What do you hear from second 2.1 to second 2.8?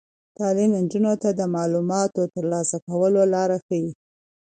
د ترلاسه